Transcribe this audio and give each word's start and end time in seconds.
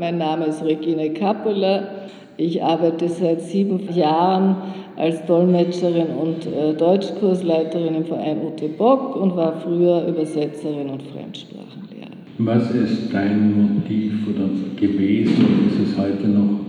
Mein 0.00 0.16
Name 0.16 0.46
ist 0.46 0.64
Regine 0.64 1.10
Kappeler. 1.10 1.88
Ich 2.36 2.62
arbeite 2.62 3.08
seit 3.08 3.40
sieben 3.40 3.92
Jahren 3.92 4.54
als 4.94 5.26
Dolmetscherin 5.26 6.06
und 6.10 6.46
äh, 6.46 6.72
Deutschkursleiterin 6.74 7.96
im 7.96 8.04
Verein 8.04 8.38
Ute 8.46 8.68
Bock 8.68 9.16
und 9.16 9.34
war 9.34 9.54
früher 9.60 10.06
Übersetzerin 10.06 10.88
und 10.90 11.02
Fremdsprachenlehrerin. 11.02 12.16
Was 12.38 12.70
ist 12.70 13.12
dein 13.12 13.74
Motiv 13.74 14.12
oder 14.28 14.48
gewesen 14.76 15.44
und 15.44 15.72
ist 15.72 15.90
es 15.90 15.98
heute 15.98 16.28
noch, 16.28 16.60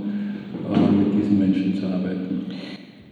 äh, 0.73 0.91
mit 0.91 1.21
diesen 1.21 1.37
Menschen 1.37 1.75
zu 1.75 1.85
arbeiten? 1.85 2.45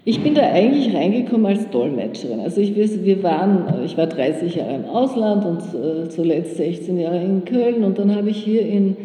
Ich 0.04 0.20
bin 0.22 0.34
da 0.34 0.50
eigentlich 0.52 0.96
reingekommen 0.96 1.46
als 1.46 1.70
Dolmetscherin. 1.70 2.40
Also 2.40 2.60
ich, 2.60 2.76
wir 2.76 3.22
waren, 3.22 3.66
ich 3.86 3.96
war 3.96 4.08
30 4.08 4.56
Jahre 4.56 4.78
im 4.78 4.86
Ausland 4.86 5.46
und 5.46 5.60
äh, 5.60 6.10
zuletzt 6.10 6.58
16 6.58 7.00
Jahre 7.00 7.22
in 7.22 7.46
Köln 7.46 7.84
und 7.84 8.00
dann 8.00 8.16
habe 8.16 8.32
ich 8.32 8.38
hier 8.38 8.66
in 8.66 8.98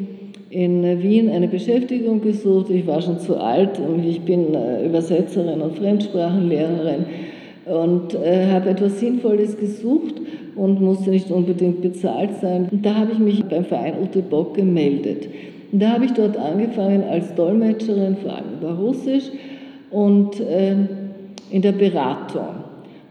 in 0.53 1.03
Wien 1.03 1.31
eine 1.31 1.49
Beschäftigung 1.49 2.21
gesucht. 2.21 2.69
Ich 2.69 2.87
war 2.87 3.01
schon 3.01 3.19
zu 3.19 3.39
alt 3.39 3.79
und 3.79 4.05
ich 4.05 4.21
bin 4.21 4.53
äh, 4.53 4.85
Übersetzerin 4.85 5.63
und 5.63 5.79
Fremdsprachenlehrerin 5.79 7.07
und 7.65 8.15
äh, 8.15 8.49
habe 8.49 8.69
etwas 8.71 9.01
Sinnvolles 9.01 9.57
gesucht 9.57 10.17
und 10.55 10.83
musste 10.83 11.09
nicht 11.09 11.31
unbedingt 11.31 11.81
bezahlt 11.81 12.37
sein. 12.43 12.69
Und 12.71 12.85
da 12.85 12.97
habe 12.97 13.13
ich 13.13 13.19
mich 13.19 13.43
beim 13.45 13.65
Verein 13.65 13.95
Ute 14.03 14.21
Bock 14.21 14.55
gemeldet. 14.55 15.27
Und 15.73 15.81
da 15.81 15.93
habe 15.93 16.05
ich 16.05 16.13
dort 16.13 16.37
angefangen 16.37 17.03
als 17.05 17.35
Dolmetscherin, 17.35 18.19
vor 18.19 18.33
allem 18.33 18.59
über 18.61 18.75
Russisch 18.75 19.31
und 19.91 20.39
äh, 20.39 20.77
in 21.51 21.63
der 21.63 21.73
Beratung. 21.73 22.63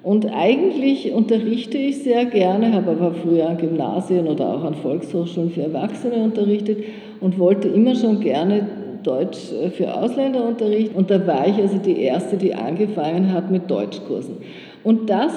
Und 0.03 0.27
eigentlich 0.31 1.11
unterrichte 1.11 1.79
ich 1.79 2.03
sehr 2.03 2.25
gerne, 2.25 2.73
habe 2.73 2.91
aber 2.91 3.15
früher 3.15 3.49
an 3.49 3.57
Gymnasien 3.57 4.27
oder 4.27 4.47
auch 4.47 4.63
an 4.63 4.75
Volkshochschulen 4.75 5.49
für 5.49 5.61
Erwachsene 5.61 6.15
unterrichtet 6.17 6.77
und 7.21 7.39
wollte 7.39 7.69
immer 7.69 7.95
schon 7.95 8.19
gerne 8.19 8.67
Deutsch 9.03 9.51
äh, 9.51 9.69
für 9.69 9.93
Ausländer 9.93 10.43
unterrichten. 10.45 10.95
Und 10.95 11.09
da 11.09 11.25
war 11.25 11.47
ich 11.47 11.55
also 11.55 11.77
die 11.77 12.01
Erste, 12.01 12.37
die 12.37 12.53
angefangen 12.53 13.31
hat 13.31 13.49
mit 13.49 13.69
Deutschkursen. 13.69 14.37
Und 14.83 15.09
das 15.09 15.31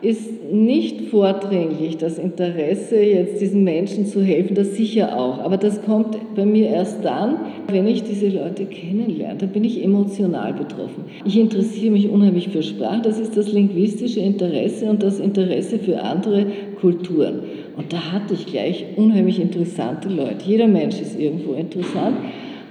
ist 0.00 0.52
nicht 0.52 1.08
vordringlich 1.10 1.96
das 1.96 2.18
Interesse, 2.18 3.00
jetzt 3.00 3.40
diesen 3.40 3.64
Menschen 3.64 4.06
zu 4.06 4.22
helfen, 4.22 4.54
das 4.54 4.76
sicher 4.76 5.18
auch. 5.18 5.38
Aber 5.38 5.56
das 5.56 5.82
kommt 5.82 6.16
bei 6.36 6.46
mir 6.46 6.68
erst 6.68 7.04
dann, 7.04 7.38
wenn 7.68 7.86
ich 7.86 8.04
diese 8.04 8.28
Leute 8.28 8.66
kennenlerne. 8.66 9.38
Da 9.38 9.46
bin 9.46 9.64
ich 9.64 9.82
emotional 9.82 10.52
betroffen. 10.52 11.04
Ich 11.24 11.36
interessiere 11.36 11.92
mich 11.92 12.08
unheimlich 12.08 12.48
für 12.48 12.62
Sprache. 12.62 13.02
Das 13.02 13.18
ist 13.18 13.36
das 13.36 13.52
linguistische 13.52 14.20
Interesse 14.20 14.88
und 14.88 15.02
das 15.02 15.18
Interesse 15.18 15.80
für 15.80 16.00
andere 16.00 16.46
Kulturen. 16.80 17.40
Und 17.78 17.92
da 17.92 18.10
hatte 18.12 18.34
ich 18.34 18.46
gleich 18.46 18.84
unheimlich 18.96 19.40
interessante 19.40 20.08
Leute. 20.08 20.44
Jeder 20.44 20.66
Mensch 20.66 21.00
ist 21.00 21.18
irgendwo 21.18 21.52
interessant. 21.52 22.16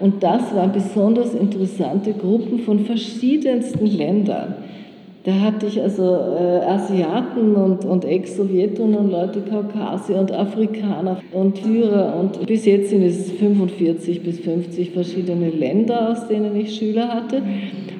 Und 0.02 0.22
das 0.22 0.54
waren 0.54 0.74
besonders 0.74 1.34
interessante 1.34 2.12
Gruppen 2.12 2.60
von 2.60 2.82
verschiedensten 2.82 3.88
Ländern. 3.88 4.56
Da 5.28 5.42
hatte 5.42 5.66
ich 5.66 5.82
also 5.82 6.04
äh, 6.04 6.64
Asiaten 6.64 7.54
und, 7.54 7.84
und 7.84 8.06
Ex-Sowjetunion 8.06 9.12
Leute, 9.12 9.42
Kaukasier 9.42 10.20
und 10.20 10.32
Afrikaner 10.32 11.18
und 11.34 11.58
Syrer 11.58 12.16
und 12.18 12.48
bis 12.48 12.66
jetzt 12.66 12.92
sind 12.92 13.04
es 13.04 13.30
45 13.34 14.24
bis 14.24 14.40
50 14.40 14.92
verschiedene 14.92 15.50
Länder, 15.50 16.12
aus 16.12 16.30
denen 16.30 16.56
ich 16.56 16.78
Schüler 16.78 17.10
hatte 17.10 17.42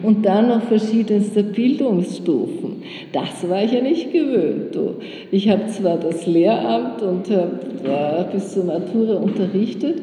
und 0.04 0.26
dann 0.26 0.48
noch 0.48 0.62
verschiedenste 0.62 1.44
Bildungsstufen. 1.44 2.78
Das 3.12 3.50
war 3.50 3.62
ich 3.62 3.74
ja 3.74 3.82
nicht 3.82 4.14
gewöhnt. 4.14 4.74
Du. 4.74 4.94
Ich 5.30 5.50
habe 5.50 5.68
zwar 5.68 5.98
das 5.98 6.26
Lehramt 6.28 7.02
und 7.02 7.30
habe 7.30 8.30
bis 8.32 8.54
zur 8.54 8.64
Matura 8.64 9.18
unterrichtet, 9.18 10.02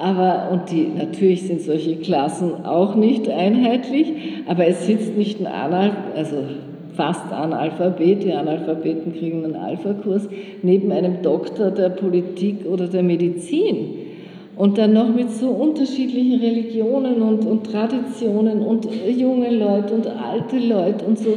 aber, 0.00 0.48
und 0.50 0.70
die, 0.70 0.88
natürlich 0.96 1.46
sind 1.46 1.60
solche 1.60 1.96
Klassen 1.96 2.64
auch 2.64 2.94
nicht 2.94 3.28
einheitlich, 3.28 4.12
aber 4.46 4.66
es 4.66 4.86
sitzt 4.86 5.16
nicht 5.16 5.40
ein 5.40 5.46
Analphabet, 5.46 6.16
also 6.16 6.36
fast 6.94 7.32
Analphabet, 7.32 8.24
die 8.24 8.32
Analphabeten 8.32 9.14
kriegen 9.14 9.44
einen 9.44 9.56
Alpha-Kurs, 9.56 10.28
neben 10.62 10.90
einem 10.92 11.22
Doktor 11.22 11.70
der 11.70 11.90
Politik 11.90 12.66
oder 12.66 12.88
der 12.88 13.02
Medizin. 13.02 13.94
Und 14.56 14.76
dann 14.76 14.92
noch 14.92 15.14
mit 15.14 15.30
so 15.30 15.48
unterschiedlichen 15.48 16.40
Religionen 16.40 17.22
und, 17.22 17.46
und 17.46 17.64
Traditionen 17.64 18.60
und 18.60 18.86
junge 19.16 19.50
Leute 19.50 19.94
und 19.94 20.06
alte 20.06 20.58
Leute 20.58 21.04
und 21.06 21.18
so. 21.18 21.34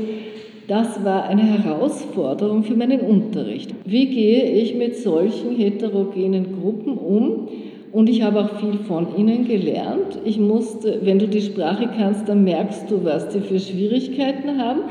Das 0.67 1.03
war 1.05 1.23
eine 1.23 1.43
Herausforderung 1.43 2.63
für 2.63 2.75
meinen 2.75 3.01
Unterricht. 3.01 3.73
Wie 3.85 4.07
gehe 4.07 4.43
ich 4.43 4.75
mit 4.75 4.97
solchen 4.97 5.55
heterogenen 5.55 6.59
Gruppen 6.59 6.97
um? 6.97 7.47
Und 7.93 8.09
ich 8.09 8.23
habe 8.23 8.39
auch 8.39 8.59
viel 8.59 8.79
von 8.79 9.15
ihnen 9.15 9.47
gelernt. 9.47 10.19
Ich 10.25 10.39
musste, 10.39 11.01
wenn 11.03 11.19
du 11.19 11.27
die 11.27 11.41
Sprache 11.41 11.87
kannst, 11.95 12.27
dann 12.27 12.43
merkst 12.43 12.89
du, 12.89 13.03
was 13.03 13.29
die 13.29 13.39
für 13.39 13.59
Schwierigkeiten 13.59 14.57
haben. 14.57 14.81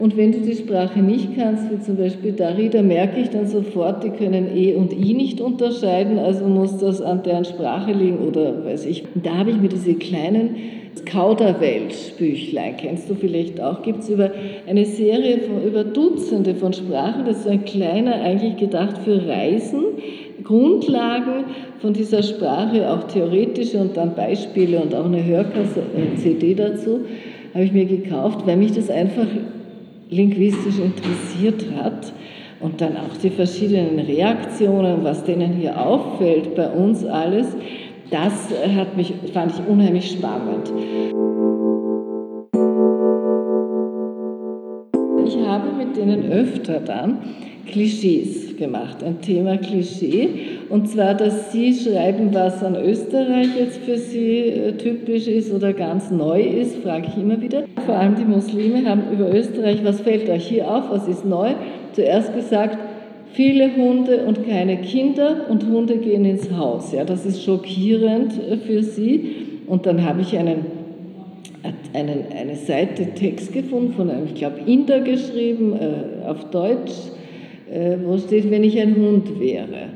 Und 0.00 0.16
wenn 0.16 0.32
du 0.32 0.40
die 0.40 0.56
Sprache 0.56 0.98
nicht 0.98 1.36
kannst, 1.36 1.70
wie 1.70 1.78
zum 1.78 1.96
Beispiel 1.96 2.32
Dari, 2.32 2.68
da 2.68 2.82
merke 2.82 3.20
ich 3.20 3.30
dann 3.30 3.46
sofort, 3.46 4.02
die 4.02 4.10
können 4.10 4.56
E 4.56 4.74
und 4.74 4.92
I 4.92 5.14
nicht 5.14 5.40
unterscheiden, 5.40 6.18
also 6.18 6.44
muss 6.46 6.78
das 6.78 7.00
an 7.00 7.22
deren 7.22 7.44
Sprache 7.44 7.92
liegen 7.92 8.18
oder 8.18 8.64
weiß 8.64 8.86
ich. 8.86 9.04
Da 9.22 9.36
habe 9.36 9.50
ich 9.50 9.60
mir 9.60 9.68
diese 9.68 9.94
kleinen 9.94 10.56
Kauderwelsch-Büchlein, 11.04 12.76
kennst 12.78 13.08
du 13.08 13.14
vielleicht 13.14 13.60
auch, 13.60 13.82
gibt 13.82 14.00
es 14.00 14.08
über 14.08 14.30
eine 14.66 14.86
Serie 14.86 15.38
von 15.38 15.62
über 15.62 15.84
Dutzende 15.84 16.54
von 16.54 16.72
Sprachen, 16.72 17.24
das 17.26 17.38
ist 17.38 17.44
so 17.44 17.50
ein 17.50 17.64
kleiner, 17.64 18.20
eigentlich 18.22 18.56
gedacht 18.56 18.98
für 18.98 19.26
Reisen, 19.26 19.84
Grundlagen 20.42 21.44
von 21.80 21.92
dieser 21.92 22.22
Sprache, 22.22 22.90
auch 22.90 23.04
theoretische 23.04 23.78
und 23.78 23.96
dann 23.96 24.14
Beispiele 24.14 24.80
und 24.80 24.94
auch 24.94 25.06
eine 25.06 25.24
Hörkasse-CD 25.24 26.54
dazu, 26.54 27.00
habe 27.54 27.64
ich 27.64 27.72
mir 27.72 27.86
gekauft, 27.86 28.46
weil 28.46 28.56
mich 28.56 28.72
das 28.72 28.90
einfach 28.90 29.26
linguistisch 30.10 30.78
interessiert 30.78 31.64
hat 31.76 32.12
und 32.60 32.80
dann 32.80 32.96
auch 32.96 33.16
die 33.22 33.30
verschiedenen 33.30 33.98
Reaktionen, 33.98 35.02
was 35.02 35.24
denen 35.24 35.52
hier 35.54 35.80
auffällt 35.80 36.54
bei 36.54 36.68
uns 36.68 37.04
alles, 37.04 37.46
das 38.10 38.50
hat 38.76 38.96
mich, 38.96 39.14
fand 39.32 39.52
ich 39.52 39.68
unheimlich 39.68 40.10
spannend. 40.10 40.72
Ich 45.26 45.38
habe 45.46 45.72
mit 45.78 45.96
denen 45.96 46.30
öfter 46.30 46.80
dann 46.80 47.18
Klischees 47.70 48.56
gemacht, 48.56 49.02
ein 49.02 49.20
Thema 49.20 49.56
Klischee. 49.56 50.28
Und 50.68 50.88
zwar, 50.88 51.14
dass 51.14 51.52
Sie 51.52 51.74
schreiben, 51.74 52.32
was 52.32 52.62
an 52.62 52.76
Österreich 52.76 53.48
jetzt 53.58 53.78
für 53.78 53.96
Sie 53.96 54.38
äh, 54.38 54.72
typisch 54.72 55.26
ist 55.26 55.52
oder 55.52 55.72
ganz 55.72 56.10
neu 56.10 56.42
ist, 56.42 56.76
frage 56.76 57.06
ich 57.08 57.22
immer 57.22 57.40
wieder. 57.40 57.64
Vor 57.86 57.96
allem 57.96 58.16
die 58.16 58.24
Muslime 58.24 58.88
haben 58.88 59.04
über 59.12 59.32
Österreich, 59.34 59.80
was 59.82 60.00
fällt 60.00 60.28
euch 60.28 60.46
hier 60.46 60.70
auf, 60.70 60.90
was 60.90 61.08
ist 61.08 61.24
neu? 61.24 61.50
Zuerst 61.92 62.34
gesagt, 62.34 62.78
viele 63.32 63.74
Hunde 63.76 64.24
und 64.26 64.46
keine 64.46 64.76
Kinder 64.78 65.46
und 65.48 65.66
Hunde 65.66 65.96
gehen 65.98 66.24
ins 66.24 66.50
Haus. 66.52 66.92
Ja, 66.92 67.04
das 67.04 67.24
ist 67.24 67.42
schockierend 67.42 68.32
äh, 68.38 68.56
für 68.58 68.82
Sie. 68.82 69.46
Und 69.66 69.86
dann 69.86 70.04
habe 70.04 70.20
ich 70.20 70.36
einen, 70.36 70.66
einen, 71.94 72.24
eine 72.36 72.56
Seite 72.56 73.14
Text 73.14 73.52
gefunden 73.52 73.92
von 73.92 74.10
einem, 74.10 74.26
ich 74.26 74.34
glaube, 74.34 74.58
Inder 74.66 75.00
geschrieben, 75.00 75.72
äh, 75.72 76.26
auf 76.28 76.50
Deutsch 76.50 76.92
äh, 77.70 77.96
wo 78.04 78.18
steht, 78.18 78.50
wenn 78.50 78.64
ich 78.64 78.80
ein 78.80 78.96
Hund 78.96 79.38
wäre. 79.40 79.90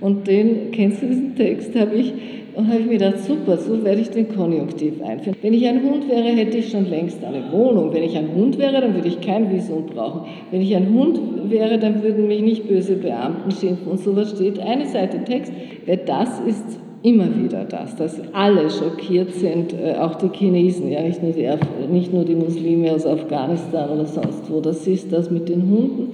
Und 0.00 0.26
den, 0.26 0.70
kennst 0.72 1.02
du 1.02 1.06
diesen 1.06 1.34
Text, 1.34 1.74
habe 1.74 1.94
ich, 1.96 2.12
und 2.54 2.68
habe 2.68 2.80
ich 2.80 2.86
mir 2.86 2.98
gedacht, 2.98 3.18
super, 3.20 3.56
so 3.58 3.82
werde 3.84 4.00
ich 4.00 4.10
den 4.10 4.28
Konjunktiv 4.28 5.02
einführen. 5.02 5.36
Wenn 5.42 5.54
ich 5.54 5.66
ein 5.66 5.82
Hund 5.82 6.08
wäre, 6.08 6.28
hätte 6.28 6.58
ich 6.58 6.70
schon 6.70 6.88
längst 6.88 7.22
eine 7.24 7.52
Wohnung. 7.52 7.92
Wenn 7.92 8.02
ich 8.02 8.16
ein 8.16 8.34
Hund 8.34 8.58
wäre, 8.58 8.80
dann 8.80 8.94
würde 8.94 9.08
ich 9.08 9.20
kein 9.20 9.52
Visum 9.52 9.86
brauchen. 9.86 10.22
Wenn 10.50 10.62
ich 10.62 10.74
ein 10.74 10.92
Hund 10.92 11.20
wäre, 11.50 11.78
dann 11.78 12.02
würden 12.02 12.28
mich 12.28 12.42
nicht 12.42 12.68
böse 12.68 12.96
Beamten 12.96 13.50
schimpfen. 13.50 13.88
Und 13.88 14.00
sowas 14.00 14.30
steht, 14.30 14.58
eine 14.58 14.86
Seite 14.86 15.22
Text, 15.24 15.52
weil 15.86 15.98
das 15.98 16.40
ist 16.40 16.80
immer 17.02 17.28
wieder 17.36 17.64
das, 17.64 17.94
dass 17.96 18.20
alle 18.32 18.68
schockiert 18.70 19.32
sind, 19.32 19.74
äh, 19.74 19.94
auch 19.94 20.16
die 20.16 20.28
Chinesen, 20.28 20.90
ja, 20.90 21.02
nicht 21.02 21.22
nur 21.22 21.32
die, 21.32 21.48
nicht 21.92 22.12
nur 22.12 22.24
die 22.24 22.34
Muslime 22.34 22.92
aus 22.92 23.06
Afghanistan 23.06 23.90
oder 23.90 24.06
sonst 24.06 24.50
wo. 24.50 24.60
Das 24.60 24.86
ist 24.86 25.12
das 25.12 25.30
mit 25.30 25.48
den 25.48 25.62
Hunden. 25.62 26.12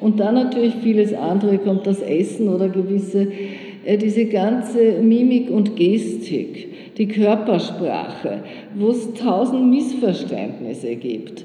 Und 0.00 0.20
dann 0.20 0.34
natürlich 0.34 0.74
vieles 0.82 1.14
andere, 1.14 1.58
kommt 1.58 1.86
das 1.86 2.02
Essen 2.02 2.48
oder 2.48 2.68
gewisse, 2.68 3.28
äh, 3.84 3.96
diese 3.96 4.26
ganze 4.26 5.00
Mimik 5.00 5.50
und 5.50 5.76
Gestik, 5.76 6.68
die 6.98 7.08
Körpersprache, 7.08 8.40
wo 8.74 8.88
es 8.88 9.14
tausend 9.14 9.70
Missverständnisse 9.70 10.96
gibt, 10.96 11.44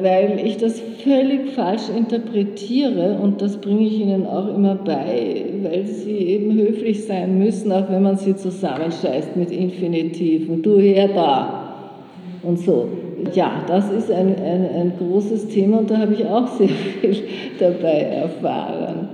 weil 0.00 0.40
ich 0.44 0.56
das 0.56 0.80
völlig 1.04 1.50
falsch 1.54 1.88
interpretiere 1.96 3.18
und 3.22 3.40
das 3.40 3.58
bringe 3.60 3.86
ich 3.86 4.00
Ihnen 4.00 4.26
auch 4.26 4.54
immer 4.54 4.74
bei, 4.74 5.44
weil 5.62 5.86
Sie 5.86 6.16
eben 6.16 6.52
höflich 6.54 7.04
sein 7.04 7.38
müssen, 7.38 7.72
auch 7.72 7.88
wenn 7.88 8.02
man 8.02 8.16
sie 8.16 8.36
zusammenscheißt 8.36 9.36
mit 9.36 9.50
Infinitiven. 9.50 10.62
Du 10.62 10.78
her 10.78 11.08
da 11.14 11.92
und 12.42 12.58
so 12.58 12.88
ja, 13.34 13.64
das 13.66 13.90
ist 13.90 14.10
ein, 14.10 14.36
ein, 14.36 14.68
ein 14.74 14.92
großes 14.98 15.48
Thema 15.48 15.78
und 15.78 15.90
da 15.90 15.98
habe 15.98 16.14
ich 16.14 16.24
auch 16.24 16.46
sehr 16.46 16.68
viel 16.68 17.24
dabei 17.58 18.00
erfahren. 18.02 19.08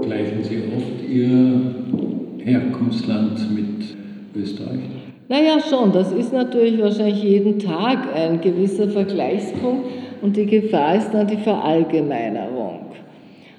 Vergleichen 0.00 0.42
Sie 0.42 0.62
oft 0.76 1.08
Ihr 1.08 1.74
Herkunftsland 2.44 3.54
mit 3.54 3.96
Österreich? 4.34 4.80
Naja, 5.28 5.58
schon. 5.60 5.92
Das 5.92 6.12
ist 6.12 6.32
natürlich 6.32 6.80
wahrscheinlich 6.80 7.22
jeden 7.22 7.58
Tag 7.58 8.14
ein 8.14 8.40
gewisser 8.40 8.88
Vergleichspunkt 8.88 9.86
und 10.22 10.36
die 10.36 10.46
Gefahr 10.46 10.96
ist 10.96 11.10
dann 11.10 11.26
die 11.26 11.36
Verallgemeinerung. 11.36 12.55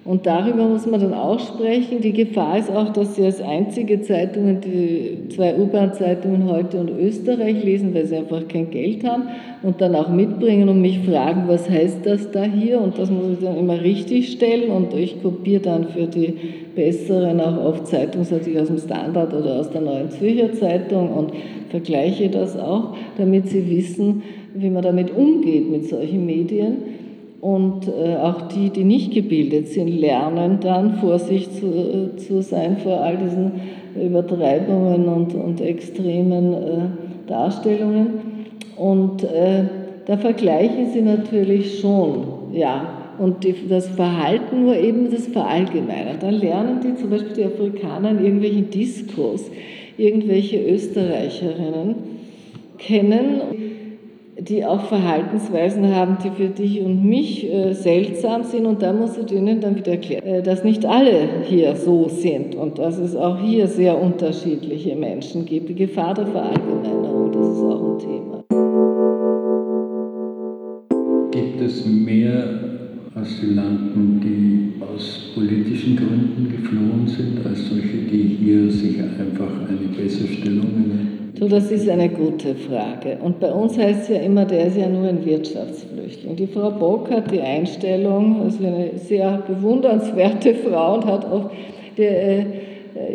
Und 0.08 0.26
darüber 0.26 0.70
muss 0.70 0.86
man 0.86 1.02
dann 1.02 1.14
auch 1.14 1.38
sprechen. 1.38 2.00
Die 2.00 2.14
Gefahr 2.14 2.58
ist 2.58 2.72
auch, 2.72 2.94
dass 2.94 3.18
Sie 3.18 3.26
als 3.26 3.42
einzige 3.42 4.00
Zeitungen 4.00 4.62
die 4.62 5.28
zwei 5.36 5.54
U-Bahn-Zeitungen 5.58 6.50
heute 6.50 6.78
und 6.78 6.92
Österreich 6.98 7.62
lesen, 7.62 7.94
weil 7.94 8.06
Sie 8.06 8.16
einfach 8.16 8.48
kein 8.48 8.72
Geld 8.72 9.04
haben 9.04 9.24
und 9.64 9.82
dann 9.82 9.96
auch 9.96 10.08
mitbringen 10.08 10.70
und 10.70 10.82
mich 10.82 11.00
fragen, 11.00 11.44
was 11.48 11.70
heißt 11.70 12.06
das 12.06 12.32
da 12.32 12.44
hier? 12.44 12.80
Und 12.80 12.98
das 12.98 13.12
muss 13.12 13.34
ich 13.34 13.40
dann 13.46 13.58
immer 13.58 13.82
richtig 13.82 14.32
stellen 14.32 14.72
und 14.72 14.94
ich 14.94 15.22
kopiere 15.22 15.62
dann 15.62 15.90
für 15.90 16.08
die 16.08 16.36
besseren 16.74 17.42
auch 17.42 17.66
oft 17.66 17.88
Zeitungsartikel 17.88 18.62
aus 18.62 18.68
dem 18.68 18.78
Standard 18.78 19.34
oder 19.34 19.60
aus 19.60 19.72
der 19.72 19.82
Neuen 19.82 20.10
Zürcher 20.10 20.54
Zeitung 20.54 21.12
und 21.12 21.34
vergleiche 21.70 22.30
das 22.30 22.58
auch, 22.58 22.96
damit 23.18 23.50
Sie 23.50 23.70
wissen, 23.70 24.24
wie 24.54 24.70
man 24.70 24.84
damit 24.84 25.14
umgeht 25.14 25.70
mit 25.70 25.90
solchen 25.90 26.26
Medien. 26.26 27.07
Und 27.40 27.88
äh, 27.88 28.16
auch 28.16 28.48
die, 28.48 28.72
die 28.72 28.84
nicht 28.84 29.14
gebildet 29.14 29.68
sind, 29.68 29.90
lernen 29.90 30.60
dann 30.60 30.98
Vorsicht 30.98 31.54
zu, 31.54 32.16
zu 32.18 32.42
sein 32.42 32.78
vor 32.78 33.02
all 33.02 33.18
diesen 33.18 33.52
Übertreibungen 33.96 35.08
und, 35.08 35.36
und 35.36 35.62
extremen 35.62 36.54
äh, 36.54 37.28
Darstellungen. 37.28 38.08
Und 38.76 39.24
äh, 39.24 39.64
da 40.06 40.18
vergleichen 40.18 40.92
sie 40.92 41.02
natürlich 41.02 41.80
schon, 41.80 42.54
ja. 42.54 42.94
Und 43.20 43.44
die, 43.44 43.56
das 43.68 43.88
Verhalten 43.88 44.64
nur 44.64 44.78
eben 44.78 45.10
das 45.10 45.28
Verallgemeinern. 45.28 46.18
Dann 46.20 46.36
lernen 46.36 46.80
die 46.84 46.96
zum 46.96 47.10
Beispiel 47.10 47.34
die 47.34 47.46
Afrikaner 47.46 48.12
in 48.12 48.24
irgendwelchen 48.24 48.70
Diskos 48.70 49.50
irgendwelche 49.98 50.64
Österreicherinnen 50.64 51.96
kennen 52.78 53.42
die 54.40 54.66
auch 54.66 54.86
Verhaltensweisen 54.86 55.96
haben, 55.96 56.18
die 56.24 56.30
für 56.30 56.50
dich 56.50 56.82
und 56.82 57.04
mich 57.04 57.52
äh, 57.52 57.74
seltsam 57.74 58.44
sind. 58.44 58.66
Und 58.66 58.82
da 58.82 58.94
muss 58.94 59.18
ich 59.18 59.32
ihnen 59.32 59.62
dann 59.62 59.76
wieder 59.76 59.94
erklären, 59.94 60.26
äh, 60.26 60.44
dass 60.44 60.64
nicht 60.64 60.86
alle 60.86 61.44
hier 61.44 61.76
so 61.76 62.08
sind 62.08 62.56
und 62.56 62.78
dass 62.78 63.00
es 63.00 63.16
auch 63.16 63.40
hier 63.40 63.68
sehr 63.68 64.00
unterschiedliche 64.00 64.96
Menschen 64.96 65.46
gibt. 65.46 65.70
Die 65.70 65.76
Gefahr 65.76 66.14
der 66.14 66.28
Verallgemeinerung, 66.28 67.32
das 67.32 67.48
ist 67.48 67.64
auch 67.64 67.94
ein 67.94 68.00
Thema. 68.00 68.44
Gibt 71.32 71.62
es 71.62 71.86
mehr 71.86 72.44
Asylanten, 73.16 74.22
die 74.22 74.82
aus 74.84 75.32
politischen 75.34 75.96
Gründen 75.96 76.50
geflohen 76.52 77.08
sind, 77.08 77.46
als 77.46 77.68
solche, 77.68 77.98
die 78.12 78.38
hier 78.40 78.70
sich 78.70 79.00
einfach 79.00 79.68
eine 79.68 79.88
bessere 79.96 80.28
Stellung 80.28 80.66
nehmen? 80.76 81.07
Du, 81.40 81.48
das 81.48 81.72
ist 81.72 81.88
eine 81.88 82.10
gute 82.10 82.56
Frage. 82.56 83.20
Und 83.22 83.40
bei 83.40 83.52
uns 83.52 83.78
heißt 83.78 84.04
es 84.04 84.08
ja 84.10 84.22
immer, 84.22 84.46
der 84.46 84.68
ist 84.68 84.78
ja 84.78 84.90
nur 84.90 85.08
ein 85.08 85.24
Wirtschaftsflüchtling. 85.24 86.36
Die 86.36 86.48
Frau 86.48 86.72
Bock 86.72 87.12
hat 87.12 87.30
die 87.30 87.42
Einstellung, 87.42 88.42
also 88.42 88.66
eine 88.66 88.92
sehr 88.96 89.44
bewundernswerte 89.48 90.56
Frau 90.68 90.96
und 90.96 91.06
hat 91.06 91.26
auch 91.26 91.52
die, 91.96 92.02
äh, 92.02 92.44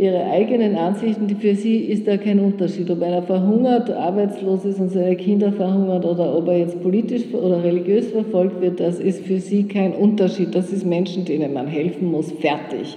ihre 0.00 0.24
eigenen 0.24 0.76
Ansichten, 0.76 1.28
für 1.30 1.56
sie 1.56 1.78
ist 1.78 2.06
da 2.06 2.16
kein 2.16 2.38
Unterschied, 2.38 2.88
ob 2.90 3.02
einer 3.02 3.22
verhungert, 3.22 3.90
arbeitslos 3.90 4.64
ist 4.64 4.78
und 4.78 4.90
seine 4.90 5.16
Kinder 5.16 5.50
verhungert 5.50 6.04
oder 6.04 6.36
ob 6.36 6.46
er 6.46 6.58
jetzt 6.58 6.80
politisch 6.80 7.22
oder 7.32 7.64
religiös 7.64 8.12
verfolgt 8.12 8.60
wird, 8.60 8.78
das 8.78 9.00
ist 9.00 9.26
für 9.26 9.40
sie 9.40 9.64
kein 9.64 9.94
Unterschied. 9.94 10.54
Das 10.54 10.72
ist 10.72 10.86
Menschen, 10.86 11.24
denen 11.24 11.52
man 11.52 11.66
helfen 11.66 12.08
muss, 12.10 12.30
fertig. 12.30 12.96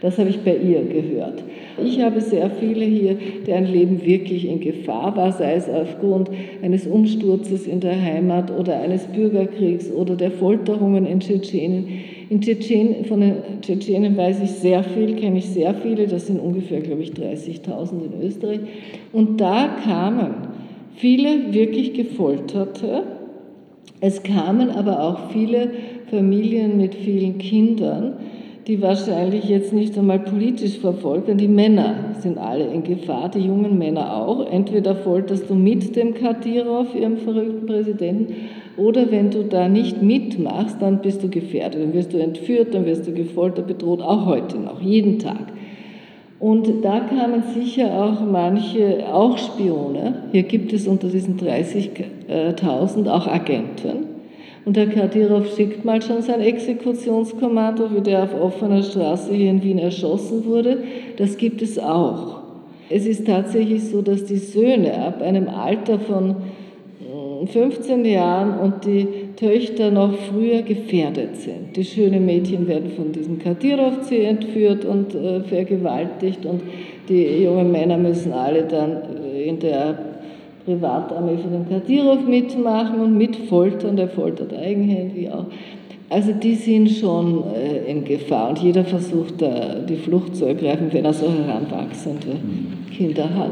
Das 0.00 0.16
habe 0.18 0.30
ich 0.30 0.40
bei 0.40 0.56
ihr 0.56 0.82
gehört. 0.84 1.42
Ich 1.84 2.00
habe 2.00 2.20
sehr 2.20 2.50
viele 2.50 2.84
hier, 2.84 3.16
deren 3.46 3.66
Leben 3.66 4.04
wirklich 4.04 4.48
in 4.48 4.60
Gefahr 4.60 5.16
war, 5.16 5.32
sei 5.32 5.54
es 5.54 5.68
aufgrund 5.68 6.30
eines 6.62 6.86
Umsturzes 6.86 7.66
in 7.66 7.80
der 7.80 8.00
Heimat 8.00 8.56
oder 8.56 8.80
eines 8.80 9.06
Bürgerkriegs 9.06 9.90
oder 9.90 10.14
der 10.14 10.30
Folterungen 10.30 11.04
in 11.04 11.20
Tschetschenien. 11.20 11.86
In 12.30 12.40
Tschetschen, 12.40 13.06
von 13.06 13.20
den 13.20 13.34
Tschetschenen 13.62 14.16
weiß 14.16 14.42
ich 14.42 14.50
sehr 14.50 14.84
viel, 14.84 15.16
kenne 15.16 15.38
ich 15.38 15.46
sehr 15.46 15.74
viele, 15.74 16.06
das 16.06 16.26
sind 16.26 16.40
ungefähr, 16.40 16.80
glaube 16.80 17.02
ich, 17.02 17.12
30.000 17.12 17.92
in 18.04 18.26
Österreich. 18.26 18.60
Und 19.12 19.40
da 19.40 19.76
kamen 19.82 20.34
viele 20.94 21.54
wirklich 21.54 21.94
Gefolterte. 21.94 23.04
Es 24.00 24.22
kamen 24.22 24.70
aber 24.70 25.02
auch 25.02 25.30
viele 25.30 25.70
Familien 26.10 26.76
mit 26.76 26.94
vielen 26.94 27.38
Kindern 27.38 28.14
die 28.68 28.82
wahrscheinlich 28.82 29.44
jetzt 29.44 29.72
nicht 29.72 29.96
einmal 29.96 30.18
politisch 30.18 30.78
verfolgt 30.78 31.26
werden. 31.26 31.38
Die 31.38 31.48
Männer 31.48 31.94
sind 32.20 32.36
alle 32.36 32.66
in 32.66 32.84
Gefahr, 32.84 33.30
die 33.30 33.38
jungen 33.38 33.78
Männer 33.78 34.14
auch. 34.14 34.44
Entweder 34.46 34.94
folterst 34.94 35.48
du 35.48 35.54
mit 35.54 35.96
dem 35.96 36.12
Kadyrov, 36.12 36.94
ihrem 36.94 37.16
verrückten 37.16 37.66
Präsidenten, 37.66 38.34
oder 38.76 39.10
wenn 39.10 39.30
du 39.30 39.42
da 39.42 39.68
nicht 39.68 40.02
mitmachst, 40.02 40.76
dann 40.80 40.98
bist 40.98 41.24
du 41.24 41.30
gefährdet. 41.30 41.82
Dann 41.82 41.94
wirst 41.94 42.12
du 42.12 42.18
entführt, 42.18 42.74
dann 42.74 42.84
wirst 42.84 43.06
du 43.06 43.12
gefoltert, 43.12 43.66
bedroht, 43.66 44.02
auch 44.02 44.26
heute 44.26 44.58
noch, 44.58 44.82
jeden 44.82 45.18
Tag. 45.18 45.46
Und 46.38 46.84
da 46.84 47.00
kamen 47.00 47.42
sicher 47.54 47.90
auch 48.04 48.20
manche, 48.20 49.06
auch 49.12 49.38
Spione. 49.38 50.24
Hier 50.30 50.42
gibt 50.42 50.74
es 50.74 50.86
unter 50.86 51.08
diesen 51.08 51.40
30.000 51.40 53.08
auch 53.08 53.26
Agenten 53.26 54.07
und 54.68 54.76
der 54.76 54.88
Kadyrov 54.88 55.56
schickt 55.56 55.86
mal 55.86 56.02
schon 56.02 56.20
sein 56.20 56.42
Exekutionskommando, 56.42 57.88
wie 57.94 58.02
der 58.02 58.24
auf 58.24 58.38
offener 58.38 58.82
Straße 58.82 59.32
hier 59.32 59.48
in 59.48 59.62
Wien 59.62 59.78
erschossen 59.78 60.44
wurde. 60.44 60.82
Das 61.16 61.38
gibt 61.38 61.62
es 61.62 61.78
auch. 61.78 62.40
Es 62.90 63.06
ist 63.06 63.26
tatsächlich 63.26 63.84
so, 63.84 64.02
dass 64.02 64.26
die 64.26 64.36
Söhne 64.36 64.92
ab 65.06 65.22
einem 65.22 65.48
Alter 65.48 65.98
von 65.98 66.36
15 67.46 67.94
hm, 67.94 68.04
Jahren 68.04 68.58
und 68.60 68.84
die 68.84 69.06
Töchter 69.36 69.90
noch 69.90 70.12
früher 70.30 70.60
gefährdet 70.60 71.36
sind. 71.36 71.74
Die 71.74 71.84
schönen 71.84 72.26
Mädchen 72.26 72.68
werden 72.68 72.90
von 72.90 73.10
diesem 73.10 73.38
Kadyrov 73.38 74.12
entführt 74.12 74.84
und 74.84 75.14
äh, 75.14 75.40
vergewaltigt 75.44 76.44
und 76.44 76.60
die 77.08 77.42
jungen 77.42 77.72
Männer 77.72 77.96
müssen 77.96 78.34
alle 78.34 78.64
dann 78.64 78.98
äh, 79.32 79.44
in 79.44 79.60
der 79.60 80.07
Privatarmee 80.68 81.38
von 81.38 81.50
dem 81.50 81.66
Kadyrov 81.66 82.26
mitmachen 82.26 83.00
und 83.00 83.16
mitfoltern, 83.16 83.96
der 83.96 84.08
foltert 84.08 84.52
eigenhändig 84.52 85.32
auch. 85.32 85.46
Also 86.10 86.32
die 86.32 86.54
sind 86.54 86.90
schon 86.90 87.42
äh, 87.54 87.90
in 87.90 88.04
Gefahr 88.04 88.50
und 88.50 88.58
jeder 88.58 88.84
versucht 88.84 89.40
da 89.40 89.76
die 89.76 89.96
Flucht 89.96 90.36
zu 90.36 90.44
ergreifen, 90.44 90.88
wenn 90.92 91.06
er 91.06 91.14
so 91.14 91.26
heranwachsende 91.26 92.36
Kinder 92.94 93.28
hat. 93.34 93.50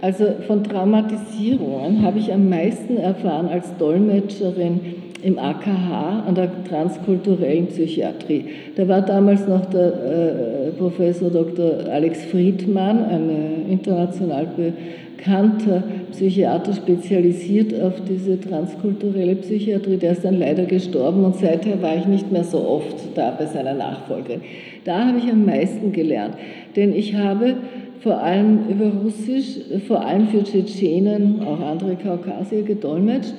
Also 0.00 0.26
von 0.46 0.62
Traumatisierungen 0.62 2.02
habe 2.02 2.18
ich 2.18 2.32
am 2.32 2.48
meisten 2.48 2.96
erfahren 2.96 3.48
als 3.48 3.76
Dolmetscherin 3.78 4.80
im 5.24 5.38
AKH 5.38 6.24
an 6.26 6.34
der 6.34 6.50
transkulturellen 6.64 7.66
Psychiatrie. 7.68 8.44
Da 8.76 8.86
war 8.86 9.00
damals 9.00 9.48
noch 9.48 9.64
der 9.66 9.86
äh, 9.86 10.70
Professor 10.72 11.30
Dr. 11.30 11.90
Alex 11.90 12.24
Friedmann, 12.26 13.04
ein 13.04 13.30
äh, 13.30 13.72
international 13.72 14.46
bekannter 14.54 15.82
Psychiater, 16.12 16.74
spezialisiert 16.74 17.72
auf 17.80 17.94
diese 18.06 18.38
transkulturelle 18.38 19.36
Psychiatrie. 19.36 19.96
Der 19.96 20.12
ist 20.12 20.26
dann 20.26 20.38
leider 20.38 20.66
gestorben 20.66 21.24
und 21.24 21.36
seither 21.36 21.80
war 21.80 21.96
ich 21.96 22.04
nicht 22.06 22.30
mehr 22.30 22.44
so 22.44 22.58
oft 22.58 22.96
da 23.14 23.30
bei 23.30 23.46
seiner 23.46 23.72
Nachfolgerin. 23.72 24.42
Da 24.84 25.06
habe 25.06 25.16
ich 25.16 25.32
am 25.32 25.46
meisten 25.46 25.92
gelernt, 25.92 26.34
denn 26.76 26.94
ich 26.94 27.14
habe 27.14 27.54
vor 28.00 28.18
allem 28.22 28.68
über 28.68 28.92
Russisch, 29.02 29.60
vor 29.88 30.04
allem 30.04 30.28
für 30.28 30.44
Tschetschenen, 30.44 31.40
auch 31.46 31.60
andere 31.60 31.96
Kaukasier 31.96 32.60
gedolmetscht 32.60 33.32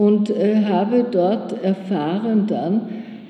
und 0.00 0.30
äh, 0.30 0.64
habe 0.64 1.04
dort 1.10 1.62
erfahren 1.62 2.46
dann, 2.46 2.80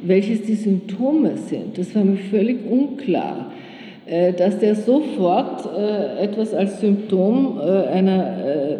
welches 0.04 0.42
die 0.42 0.54
Symptome 0.54 1.36
sind. 1.36 1.76
Das 1.76 1.96
war 1.96 2.04
mir 2.04 2.16
völlig 2.16 2.58
unklar, 2.64 3.50
äh, 4.06 4.32
dass 4.32 4.60
der 4.60 4.76
sofort 4.76 5.68
äh, 5.76 6.22
etwas 6.22 6.54
als 6.54 6.80
Symptom 6.80 7.58
äh, 7.58 7.88
einer 7.88 8.46
äh, 8.46 8.76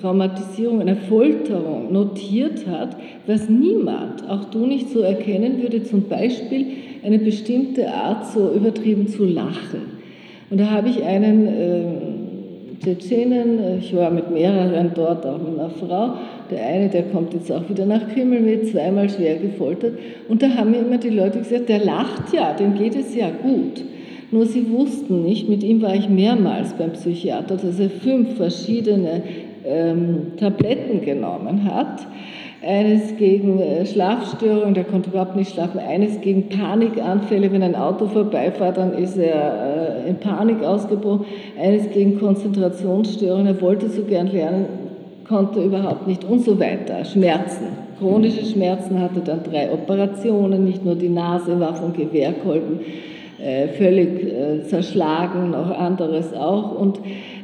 Traumatisierung, 0.00 0.80
einer 0.80 0.96
Folterung 0.96 1.92
notiert 1.92 2.66
hat, 2.66 2.96
was 3.28 3.48
niemand, 3.48 4.28
auch 4.28 4.46
du 4.46 4.66
nicht 4.66 4.90
so 4.90 4.98
erkennen 5.02 5.62
würde, 5.62 5.84
zum 5.84 6.08
Beispiel 6.08 6.66
eine 7.04 7.20
bestimmte 7.20 7.94
Art 7.94 8.26
so 8.26 8.50
übertrieben 8.52 9.06
zu 9.06 9.24
lachen. 9.24 10.00
Und 10.50 10.58
da 10.58 10.68
habe 10.68 10.88
ich 10.88 11.04
einen 11.04 11.46
äh, 11.46 11.82
Tschetschenen, 12.82 13.78
ich 13.78 13.94
war 13.94 14.10
mit 14.10 14.30
mehreren 14.30 14.92
dort, 14.94 15.26
auch 15.26 15.38
mit 15.38 15.58
einer 15.58 15.68
Frau, 15.68 16.14
der 16.50 16.66
eine, 16.66 16.88
der 16.88 17.02
kommt 17.04 17.34
jetzt 17.34 17.52
auch 17.52 17.68
wieder 17.68 17.84
nach 17.84 18.08
Krimmel 18.08 18.40
mit, 18.40 18.68
zweimal 18.68 19.10
schwer 19.10 19.36
gefoltert. 19.36 19.98
Und 20.28 20.42
da 20.42 20.48
haben 20.48 20.70
mir 20.70 20.78
immer 20.78 20.96
die 20.96 21.10
Leute 21.10 21.38
gesagt, 21.38 21.68
der 21.68 21.84
lacht 21.84 22.32
ja, 22.32 22.54
dem 22.54 22.74
geht 22.74 22.96
es 22.96 23.14
ja 23.14 23.30
gut. 23.30 23.84
Nur 24.30 24.46
sie 24.46 24.70
wussten 24.70 25.22
nicht, 25.24 25.48
mit 25.48 25.62
ihm 25.62 25.82
war 25.82 25.94
ich 25.94 26.08
mehrmals 26.08 26.72
beim 26.72 26.92
Psychiater, 26.92 27.56
dass 27.56 27.78
er 27.78 27.90
fünf 27.90 28.36
verschiedene 28.36 29.22
ähm, 29.66 30.32
Tabletten 30.38 31.02
genommen 31.02 31.64
hat, 31.64 32.06
eines 32.62 33.16
gegen 33.16 33.58
äh, 33.58 33.86
Schlafstörungen, 33.86 34.74
der 34.74 34.84
konnte 34.84 35.10
überhaupt 35.10 35.36
nicht 35.36 35.52
schlafen, 35.52 35.80
eines 35.80 36.20
gegen 36.20 36.48
Panikanfälle, 36.48 37.50
wenn 37.52 37.62
ein 37.62 37.74
Auto 37.74 38.06
vorbeifährt, 38.06 38.76
dann 38.76 38.92
ist 38.92 39.16
er 39.16 40.04
äh, 40.04 40.10
in 40.10 40.16
Panik 40.16 40.62
ausgebrochen, 40.62 41.24
eines 41.58 41.90
gegen 41.90 42.18
Konzentrationsstörungen, 42.18 43.46
er 43.46 43.60
wollte 43.62 43.88
so 43.88 44.02
gern 44.02 44.26
lernen, 44.26 44.66
konnte 45.26 45.62
überhaupt 45.62 46.06
nicht 46.06 46.24
und 46.24 46.44
so 46.44 46.58
weiter. 46.60 47.04
Schmerzen, 47.04 47.68
chronische 47.98 48.44
Schmerzen, 48.44 49.00
hatte 49.00 49.20
dann 49.20 49.42
drei 49.42 49.72
Operationen, 49.72 50.64
nicht 50.64 50.84
nur 50.84 50.96
die 50.96 51.08
Nase 51.08 51.58
war 51.58 51.74
vom 51.74 51.94
Gewehrkolben 51.94 52.80
äh, 53.42 53.68
völlig 53.68 54.66
zerschlagen, 54.66 55.52
noch 55.52 55.70
anderes 55.70 56.34
auch. 56.34 56.78
Und 56.78 57.00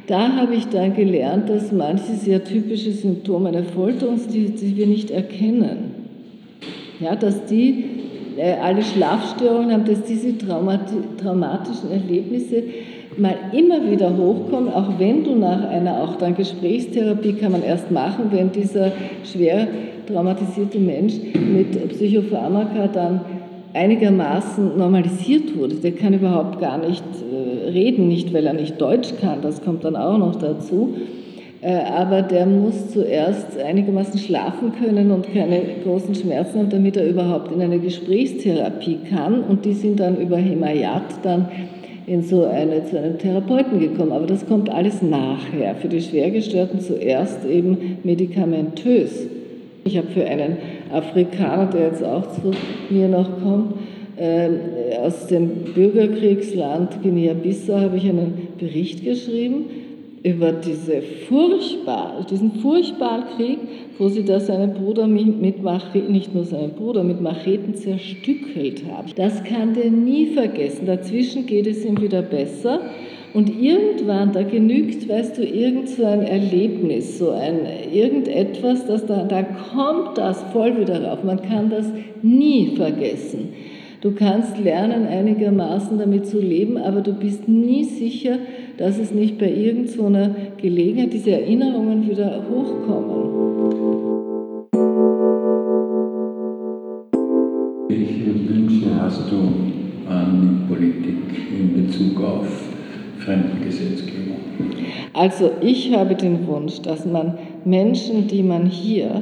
da 0.07 0.37
habe 0.37 0.55
ich 0.55 0.67
dann 0.69 0.95
gelernt, 0.95 1.49
dass 1.49 1.71
manche 1.71 2.13
sehr 2.13 2.43
typische 2.43 2.91
Symptome 2.91 3.49
einer 3.49 3.63
Folterung, 3.63 4.19
die, 4.31 4.49
die 4.49 4.75
wir 4.75 4.87
nicht 4.87 5.11
erkennen, 5.11 5.95
ja, 6.99 7.15
dass 7.15 7.45
die 7.45 7.85
äh, 8.37 8.53
alle 8.53 8.81
Schlafstörungen 8.83 9.71
haben, 9.71 9.85
dass 9.85 10.03
diese 10.03 10.37
Traumati 10.37 10.95
traumatischen 11.17 11.91
Erlebnisse 11.91 12.63
mal 13.17 13.35
immer 13.51 13.89
wieder 13.89 14.15
hochkommen, 14.15 14.71
auch 14.71 14.97
wenn 14.97 15.23
du 15.23 15.35
nach 15.35 15.67
einer 15.69 16.01
auch 16.01 16.15
dann 16.15 16.35
Gesprächstherapie 16.35 17.33
kann 17.33 17.51
man 17.51 17.63
erst 17.63 17.91
machen, 17.91 18.25
wenn 18.31 18.51
dieser 18.51 18.91
schwer 19.23 19.67
traumatisierte 20.07 20.79
Mensch 20.79 21.15
mit 21.33 21.89
Psychopharmaka 21.89 22.87
dann 22.87 23.21
einigermaßen 23.73 24.77
normalisiert 24.77 25.57
wurde. 25.57 25.75
Der 25.75 25.91
kann 25.91 26.13
überhaupt 26.13 26.59
gar 26.59 26.77
nicht 26.77 27.03
äh, 27.31 27.69
reden, 27.69 28.07
nicht 28.07 28.33
weil 28.33 28.45
er 28.45 28.53
nicht 28.53 28.79
Deutsch 28.79 29.13
kann, 29.19 29.41
das 29.41 29.61
kommt 29.61 29.83
dann 29.83 29.95
auch 29.95 30.17
noch 30.17 30.35
dazu. 30.35 30.95
Äh, 31.61 31.71
aber 31.71 32.21
der 32.21 32.45
muss 32.45 32.91
zuerst 32.91 33.57
einigermaßen 33.57 34.19
schlafen 34.19 34.73
können 34.79 35.11
und 35.11 35.33
keine 35.33 35.61
großen 35.83 36.13
Schmerzen 36.13 36.59
haben, 36.59 36.69
damit 36.69 36.97
er 36.97 37.07
überhaupt 37.07 37.51
in 37.51 37.61
eine 37.61 37.79
Gesprächstherapie 37.79 38.99
kann. 39.09 39.41
Und 39.41 39.65
die 39.65 39.73
sind 39.73 39.99
dann 39.99 40.17
über 40.17 40.37
Himayat 40.37 41.23
dann 41.23 41.47
in 42.05 42.23
so 42.23 42.45
eine, 42.45 42.85
zu 42.85 42.97
einem 42.97 43.17
Therapeuten 43.17 43.79
gekommen. 43.79 44.11
Aber 44.11 44.27
das 44.27 44.45
kommt 44.45 44.69
alles 44.69 45.01
nachher. 45.01 45.75
Für 45.75 45.89
die 45.89 46.01
Schwergestörten 46.01 46.79
zuerst 46.79 47.43
eben 47.45 47.97
medikamentös. 48.03 49.27
Ich 49.83 49.97
habe 49.97 50.07
für 50.07 50.25
einen 50.25 50.57
Afrikaner, 50.91 51.67
der 51.67 51.87
jetzt 51.87 52.03
auch 52.03 52.27
zu 52.31 52.51
mir 52.89 53.07
noch 53.07 53.41
kommt, 53.41 53.73
äh, 54.17 54.97
aus 54.99 55.27
dem 55.27 55.49
Bürgerkriegsland 55.75 57.03
Guinea-Bissau 57.03 57.79
habe 57.79 57.97
ich 57.97 58.09
einen 58.09 58.47
Bericht 58.57 59.03
geschrieben 59.03 59.65
über 60.23 60.51
diese 60.51 61.01
furchtbar, 61.01 62.25
diesen 62.29 62.53
furchtbaren 62.53 63.25
Krieg, 63.35 63.59
wo 63.97 64.09
sie 64.09 64.25
da 64.25 64.39
seinen 64.39 64.73
Bruder 64.73 65.07
mit 65.07 65.61
Macheten, 65.61 66.11
nicht 66.11 66.33
nur 66.33 66.43
seinen 66.43 66.71
Bruder, 66.71 67.03
mit 67.03 67.21
Macheten 67.21 67.75
zerstückelt 67.75 68.83
haben. 68.91 69.09
Das 69.15 69.43
kann 69.43 69.73
der 69.73 69.91
nie 69.91 70.27
vergessen. 70.27 70.85
Dazwischen 70.85 71.45
geht 71.45 71.67
es 71.67 71.85
ihm 71.85 72.01
wieder 72.01 72.23
besser. 72.23 72.81
Und 73.33 73.49
irgendwann, 73.61 74.31
da 74.31 74.43
genügt, 74.43 75.07
weißt 75.07 75.37
du, 75.37 75.43
irgend 75.43 75.89
so 75.89 76.05
ein 76.05 76.23
Erlebnis, 76.23 77.19
so 77.19 77.31
ein 77.31 77.59
irgendetwas, 77.93 78.85
das 78.85 79.05
da, 79.05 79.23
da 79.23 79.43
kommt 79.43 80.17
das 80.17 80.41
voll 80.53 80.79
wieder 80.79 81.03
rauf. 81.03 81.23
Man 81.23 81.41
kann 81.41 81.69
das 81.69 81.91
nie 82.21 82.75
vergessen. 82.75 83.49
Du 84.01 84.11
kannst 84.11 84.59
lernen, 84.59 85.07
einigermaßen 85.07 85.97
damit 85.97 86.27
zu 86.27 86.39
leben, 86.39 86.77
aber 86.77 87.01
du 87.01 87.13
bist 87.13 87.47
nie 87.47 87.83
sicher, 87.83 88.37
dass 88.77 88.99
es 88.99 89.11
nicht 89.11 89.39
bei 89.39 89.51
irgendeiner 89.51 90.25
so 90.29 90.35
Gelegenheit 90.61 91.13
diese 91.13 91.31
Erinnerungen 91.31 92.07
wieder 92.07 92.43
hochkommen. 92.49 93.96
Fremdengesetzgebung? 103.27 104.37
Also 105.13 105.51
ich 105.61 105.93
habe 105.93 106.15
den 106.15 106.47
Wunsch, 106.47 106.81
dass 106.81 107.05
man 107.05 107.37
Menschen, 107.65 108.27
die 108.27 108.41
man 108.41 108.67
hier 108.67 109.21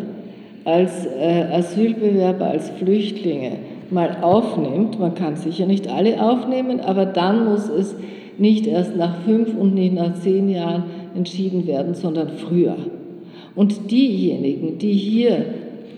als 0.64 1.08
äh, 1.08 1.46
Asylbewerber, 1.52 2.46
als 2.46 2.70
Flüchtlinge 2.70 3.54
mal 3.90 4.18
aufnimmt, 4.22 5.00
man 5.00 5.16
kann 5.16 5.36
sicher 5.36 5.66
nicht 5.66 5.88
alle 5.88 6.22
aufnehmen, 6.22 6.82
aber 6.82 7.06
dann 7.06 7.46
muss 7.46 7.68
es 7.68 7.96
nicht 8.38 8.68
erst 8.68 8.96
nach 8.96 9.22
fünf 9.22 9.56
und 9.56 9.74
nicht 9.74 9.94
nach 9.94 10.14
zehn 10.16 10.50
Jahren 10.50 10.84
entschieden 11.16 11.66
werden, 11.66 11.96
sondern 11.96 12.30
früher. 12.30 12.76
Und 13.56 13.90
diejenigen, 13.90 14.78
die 14.78 14.94
hier 14.94 15.46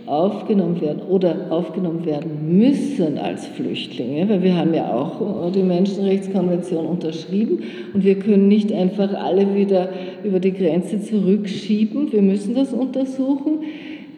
aufgenommen 0.08 0.80
werden 0.82 1.02
oder 1.02 1.48
aufgenommen 1.50 2.06
werden 2.06 2.58
müssen 2.58 3.18
als 3.18 3.46
Flüchtlinge, 3.46 4.28
weil 4.30 4.42
wir 4.42 4.56
haben 4.56 4.74
ja 4.74 4.94
auch 4.94 5.52
die 5.52 5.64
Menschenrechtskonvention 5.64 6.86
unterschrieben 6.86 7.64
und 7.94 8.04
wir 8.04 8.18
können 8.18 8.48
nicht 8.48 8.72
einfach 8.72 9.14
alle 9.14 9.54
wieder 9.56 9.90
über 10.24 10.40
die 10.40 10.54
Grenze 10.54 11.02
zurückschieben, 11.02 12.12
wir 12.12 12.22
müssen 12.22 12.56
das 12.56 12.74
untersuchen. 12.74 13.60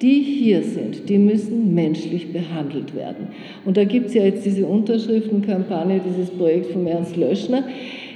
Die 0.01 0.21
hier 0.21 0.63
sind, 0.63 1.09
die 1.09 1.17
müssen 1.17 1.73
menschlich 1.73 2.31
behandelt 2.31 2.95
werden. 2.95 3.27
Und 3.65 3.75
da 3.75 3.83
gibt 3.83 4.07
es 4.07 4.13
ja 4.13 4.23
jetzt 4.23 4.45
diese 4.45 4.65
Unterschriftenkampagne, 4.65 5.99
dieses 5.99 6.29
Projekt 6.29 6.67
von 6.67 6.87
Ernst 6.87 7.17
Löschner. 7.17 7.65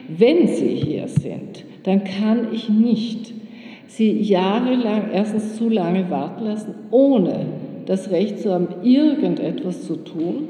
Wenn 0.08 0.48
sie 0.48 0.76
hier 0.76 1.10
sind, 1.10 1.66
dann 1.84 2.06
kann 2.06 2.48
ich 2.54 2.70
nicht 2.70 3.33
sie 3.98 4.22
jahrelang 4.22 5.12
erstens 5.14 5.56
zu 5.56 5.70
lange 5.70 6.10
warten 6.10 6.46
lassen, 6.46 6.74
ohne 6.90 7.46
das 7.86 8.10
Recht 8.10 8.40
zu 8.40 8.52
haben, 8.52 8.68
irgendetwas 8.82 9.86
zu 9.86 9.98
tun, 9.98 10.48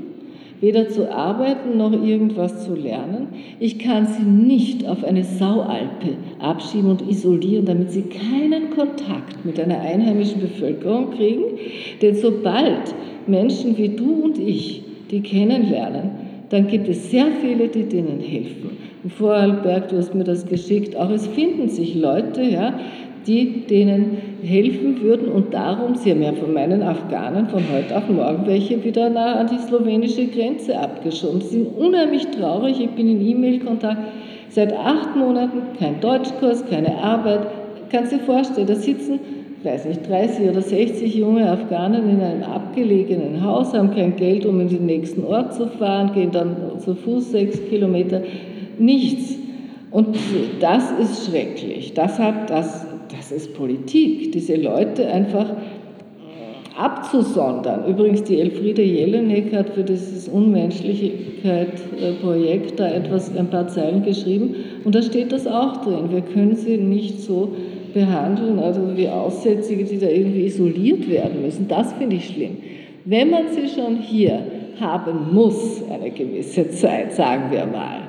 weder 0.62 0.88
zu 0.88 1.12
arbeiten 1.12 1.78
noch 1.78 1.92
irgendwas 1.92 2.64
zu 2.64 2.74
lernen. 2.74 3.28
Ich 3.60 3.80
kann 3.80 4.08
sie 4.08 4.24
nicht 4.24 4.88
auf 4.88 5.04
eine 5.04 5.26
Saualpe 5.26 6.16
abschieben 6.40 6.92
und 6.92 7.10
isolieren, 7.10 7.66
damit 7.66 7.92
sie 7.92 8.04
keinen 8.04 8.70
Kontakt 8.70 9.44
mit 9.44 9.60
einer 9.60 9.82
einheimischen 9.82 10.40
Bevölkerung 10.40 11.12
kriegen. 11.12 11.44
Denn 12.02 12.16
sobald 12.16 12.96
Menschen 13.28 13.78
wie 13.78 13.90
du 13.90 14.24
und 14.24 14.38
ich 14.38 14.84
die 15.12 15.20
kennenlernen, 15.20 16.12
dann 16.50 16.68
gibt 16.68 16.88
es 16.88 17.12
sehr 17.12 17.28
viele, 17.42 17.68
die 17.68 17.84
denen 17.84 18.20
helfen. 18.20 18.78
Vorarlberg, 19.10 19.90
du 19.90 19.98
hast 19.98 20.16
mir 20.16 20.24
das 20.24 20.46
geschickt, 20.46 20.96
auch 20.96 21.10
es 21.10 21.28
finden 21.28 21.68
sich 21.68 21.96
Leute, 21.96 22.42
ja, 22.42 22.80
die 23.26 23.66
denen 23.70 24.18
helfen 24.44 25.02
würden 25.02 25.30
und 25.30 25.54
darum, 25.54 25.96
Sie 25.96 26.12
haben 26.12 26.22
ja 26.22 26.34
von 26.34 26.54
meinen 26.54 26.82
Afghanen 26.84 27.48
von 27.48 27.64
heute 27.72 27.98
auf 27.98 28.10
morgen 28.10 28.46
welche 28.46 28.84
wieder 28.84 29.10
nah 29.10 29.40
an 29.40 29.48
die 29.48 29.58
slowenische 29.58 30.28
Grenze 30.28 30.78
abgeschoben. 30.78 31.42
Sie 31.42 31.60
sind 31.60 31.78
unheimlich 31.78 32.28
traurig, 32.28 32.80
ich 32.80 32.90
bin 32.92 33.10
in 33.10 33.26
E-Mail-Kontakt, 33.26 34.00
seit 34.50 34.74
acht 34.74 35.16
Monaten 35.16 35.62
kein 35.80 36.00
Deutschkurs, 36.00 36.66
keine 36.70 36.98
Arbeit. 36.98 37.48
Kannst 37.90 38.12
du 38.12 38.18
dir 38.18 38.24
vorstellen, 38.24 38.68
da 38.68 38.76
sitzen, 38.76 39.20
weiß 39.64 39.86
nicht, 39.86 40.08
30 40.10 40.50
oder 40.50 40.62
60 40.62 41.16
junge 41.16 41.50
Afghanen 41.50 42.10
in 42.10 42.22
einem 42.22 42.44
abgelegenen 42.44 43.44
Haus, 43.44 43.74
haben 43.74 43.92
kein 43.92 44.16
Geld, 44.16 44.46
um 44.46 44.60
in 44.60 44.68
den 44.68 44.86
nächsten 44.86 45.24
Ort 45.24 45.54
zu 45.54 45.68
fahren, 45.68 46.12
gehen 46.14 46.32
dann 46.32 46.56
zu 46.80 46.96
Fuß 46.96 47.32
sechs 47.32 47.60
Kilometer, 47.70 48.22
nichts. 48.78 49.38
Und 49.92 50.18
das 50.60 50.92
ist 51.00 51.30
schrecklich. 51.30 51.94
Das 51.94 52.18
hat 52.18 52.50
das 52.50 52.88
ist 53.34 53.56
Politik, 53.56 54.32
diese 54.32 54.56
Leute 54.56 55.08
einfach 55.08 55.50
abzusondern. 56.78 57.86
Übrigens, 57.88 58.24
die 58.24 58.40
Elfriede 58.40 58.82
Jelinek 58.82 59.54
hat 59.54 59.72
für 59.72 59.84
dieses 59.84 60.28
Unmenschlichkeit-Projekt 60.28 62.80
da 62.80 62.90
etwas, 62.90 63.36
ein 63.36 63.48
paar 63.48 63.68
Zeilen 63.68 64.04
geschrieben 64.04 64.56
und 64.84 64.96
da 64.96 65.04
steht 65.04 65.32
das 65.32 65.46
auch 65.46 65.84
drin. 65.84 66.12
Wir 66.12 66.22
können 66.22 66.56
sie 66.56 66.78
nicht 66.78 67.22
so 67.22 67.50
behandeln, 67.94 68.58
also 68.60 68.98
wie 68.98 69.08
Aussätzige, 69.08 69.84
die 69.84 70.00
da 70.00 70.08
irgendwie 70.08 70.46
isoliert 70.46 71.08
werden 71.10 71.44
müssen. 71.44 71.68
Das 71.68 71.94
finde 71.94 72.16
ich 72.16 72.26
schlimm. 72.28 72.58
Wenn 73.06 73.30
man 73.30 73.44
sie 73.52 73.68
schon 73.68 73.98
hier 73.98 74.40
haben 74.80 75.32
muss, 75.32 75.84
eine 75.92 76.10
gewisse 76.10 76.72
Zeit, 76.72 77.14
sagen 77.14 77.52
wir 77.52 77.68
mal, 77.68 78.00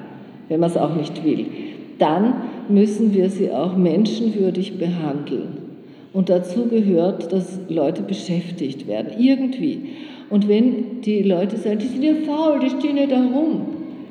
wenn 0.49 0.61
man 0.61 0.71
es 0.71 0.77
auch 0.77 0.95
nicht 0.95 1.25
will, 1.25 1.47
dann 1.99 2.35
müssen 2.69 3.15
wir 3.15 3.31
sie 3.31 3.51
auch 3.51 3.77
menschenwürdig 3.77 4.79
behandeln. 4.79 5.59
Und 6.13 6.29
dazu 6.29 6.67
gehört, 6.67 7.33
dass 7.33 7.59
Leute 7.69 8.03
beschäftigt 8.03 8.87
werden, 8.87 9.19
irgendwie. 9.19 9.89
Und 10.31 10.49
wenn 10.49 11.01
die 11.03 11.23
Leute 11.23 11.57
sagen, 11.57 11.81
die 11.81 11.87
sind 11.87 12.03
ja 12.03 12.15
faul, 12.25 12.61
die 12.61 12.71
stehen 12.71 12.97
ja 12.97 13.07
da 13.07 13.21
rum, 13.21 13.63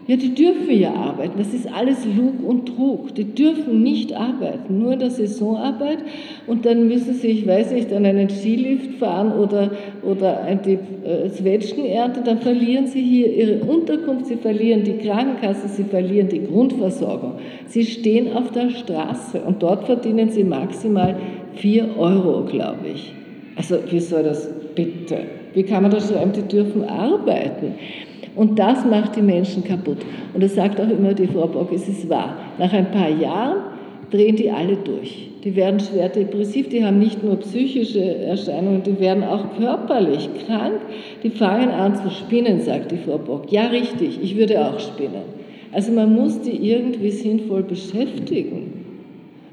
ja, 0.05 0.17
die 0.17 0.33
dürfen 0.35 0.77
ja 0.77 0.93
arbeiten. 0.93 1.35
Das 1.37 1.53
ist 1.53 1.71
alles 1.71 2.05
Lug 2.05 2.45
und 2.45 2.75
Trug. 2.75 3.15
Die 3.15 3.23
dürfen 3.23 3.83
nicht 3.83 4.13
arbeiten, 4.13 4.79
nur 4.79 4.93
in 4.93 4.99
der 4.99 5.11
Saisonarbeit. 5.11 5.99
Und 6.45 6.65
dann 6.65 6.89
müssen 6.89 7.13
sie, 7.13 7.27
ich 7.27 7.47
weiß 7.47 7.71
nicht, 7.71 7.91
an 7.93 8.05
einen 8.05 8.29
Skilift 8.29 8.95
fahren 8.95 9.31
oder, 9.31 9.71
oder 10.03 10.45
die 10.65 10.77
äh, 11.07 11.29
Zwetschgenernte. 11.29 12.21
Dann 12.21 12.39
verlieren 12.39 12.87
sie 12.87 13.01
hier 13.01 13.33
ihre 13.33 13.63
Unterkunft, 13.63 14.25
sie 14.25 14.35
verlieren 14.35 14.83
die 14.83 14.97
Krankenkasse, 14.97 15.69
sie 15.69 15.85
verlieren 15.85 16.27
die 16.27 16.45
Grundversorgung. 16.45 17.35
Sie 17.67 17.85
stehen 17.85 18.33
auf 18.33 18.51
der 18.51 18.71
Straße 18.71 19.39
und 19.39 19.63
dort 19.63 19.85
verdienen 19.85 20.29
sie 20.29 20.43
maximal 20.43 21.15
4 21.55 21.97
Euro, 21.97 22.43
glaube 22.43 22.87
ich. 22.93 23.13
Also 23.55 23.77
wie 23.89 23.99
soll 23.99 24.23
das 24.23 24.49
bitte. 24.75 25.19
Wie 25.53 25.63
kann 25.63 25.83
man 25.83 25.91
da 25.91 26.01
schreiben, 26.01 26.33
die 26.33 26.41
dürfen 26.41 26.83
arbeiten? 26.83 27.75
Und 28.35 28.57
das 28.57 28.85
macht 28.85 29.15
die 29.15 29.21
Menschen 29.21 29.63
kaputt. 29.63 29.99
Und 30.33 30.43
das 30.43 30.55
sagt 30.55 30.79
auch 30.79 30.89
immer 30.89 31.13
die 31.13 31.27
Frau 31.27 31.47
Bock, 31.47 31.71
es 31.71 31.87
ist 31.87 32.09
wahr. 32.09 32.37
Nach 32.57 32.73
ein 32.73 32.91
paar 32.91 33.09
Jahren 33.09 33.57
drehen 34.09 34.35
die 34.35 34.49
alle 34.49 34.77
durch. 34.77 35.29
Die 35.43 35.55
werden 35.55 35.79
schwer 35.79 36.09
depressiv, 36.09 36.69
die 36.69 36.85
haben 36.85 36.99
nicht 36.99 37.23
nur 37.23 37.35
psychische 37.37 38.03
Erscheinungen, 38.03 38.81
die 38.83 38.99
werden 38.99 39.23
auch 39.23 39.57
körperlich 39.57 40.29
krank. 40.45 40.79
Die 41.21 41.29
fangen 41.29 41.69
an 41.69 41.95
zu 41.95 42.09
spinnen, 42.09 42.61
sagt 42.61 42.91
die 42.91 42.97
Frau 42.97 43.17
Bock. 43.17 43.51
Ja, 43.51 43.67
richtig, 43.67 44.19
ich 44.21 44.37
würde 44.37 44.65
auch 44.65 44.79
spinnen. 44.79 45.23
Also 45.71 45.91
man 45.91 46.13
muss 46.13 46.41
die 46.41 46.71
irgendwie 46.71 47.11
sinnvoll 47.11 47.63
beschäftigen. 47.63 48.82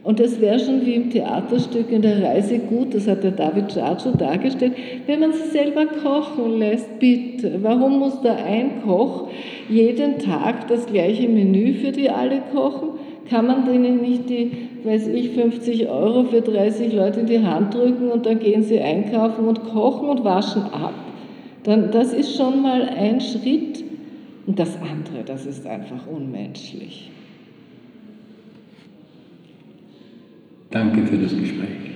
Und 0.02 0.18
das 0.18 0.40
wäre 0.40 0.58
schon 0.58 0.86
wie 0.86 0.94
im 0.94 1.10
Theaterstück 1.10 1.92
in 1.92 2.00
der 2.00 2.22
Reise 2.22 2.58
gut, 2.58 2.94
das 2.94 3.06
hat 3.06 3.22
der 3.22 3.32
David 3.32 3.70
Ciaccio 3.70 4.12
dargestellt, 4.12 4.72
wenn 5.06 5.20
man 5.20 5.32
sie 5.32 5.50
selber 5.50 5.84
kochen 5.86 6.58
lässt, 6.58 6.98
bitte. 6.98 7.58
Warum 7.62 7.98
muss 7.98 8.20
da 8.22 8.34
ein 8.34 8.82
Koch 8.82 9.28
jeden 9.68 10.18
Tag 10.18 10.68
das 10.68 10.86
gleiche 10.86 11.28
Menü 11.28 11.74
für 11.74 11.92
die 11.92 12.08
alle 12.08 12.40
kochen? 12.52 12.90
Kann 13.28 13.46
man 13.46 13.66
denen 13.66 14.00
nicht 14.00 14.30
die, 14.30 14.50
weiß 14.84 15.08
ich, 15.08 15.30
50 15.30 15.88
Euro 15.88 16.24
für 16.24 16.40
30 16.40 16.94
Leute 16.94 17.20
in 17.20 17.26
die 17.26 17.40
Hand 17.40 17.74
drücken 17.74 18.10
und 18.10 18.24
dann 18.24 18.38
gehen 18.38 18.62
sie 18.62 18.80
einkaufen 18.80 19.46
und 19.46 19.64
kochen 19.64 20.08
und 20.08 20.24
waschen 20.24 20.62
ab? 20.62 20.94
Dann, 21.64 21.90
das 21.90 22.14
ist 22.14 22.36
schon 22.36 22.62
mal 22.62 22.88
ein 22.88 23.20
Schritt. 23.20 23.84
Und 24.46 24.58
das 24.58 24.76
andere, 24.76 25.22
das 25.24 25.46
ist 25.46 25.66
einfach 25.66 26.06
unmenschlich. 26.06 27.10
Danke 30.70 31.04
für 31.04 31.18
das 31.18 31.36
Gespräch. 31.36 31.89